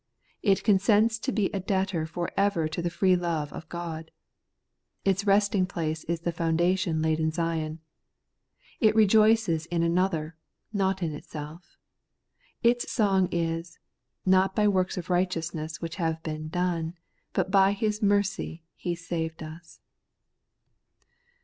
It 0.41 0.63
consents 0.63 1.19
to 1.19 1.31
be 1.31 1.51
a 1.53 1.59
debtor 1.59 2.07
for 2.07 2.31
ever 2.35 2.67
to 2.67 2.81
the 2.81 2.89
free 2.89 3.15
love 3.15 3.53
of 3.53 3.69
God. 3.69 4.09
Its 5.05 5.27
resting 5.27 5.67
place 5.67 6.05
is 6.05 6.21
the 6.21 6.31
foundation 6.31 7.03
laid 7.03 7.19
in 7.19 7.29
Zion. 7.29 7.81
It 8.79 8.95
rejoices 8.95 9.67
in 9.67 9.83
another, 9.83 10.35
not 10.73 11.03
in 11.03 11.13
itself 11.13 11.77
Its 12.63 12.91
song 12.91 13.29
is,' 13.31 13.77
Not 14.35 14.55
by 14.55 14.67
works 14.67 14.97
of 14.97 15.11
righteousness 15.11 15.81
which 15.81 15.99
we 15.99 16.03
have 16.05 16.23
done, 16.49 16.95
but 17.33 17.51
by 17.51 17.73
His 17.73 18.01
mercy 18.01 18.63
He 18.75 18.95
saved 18.95 19.43
us.' 19.43 19.81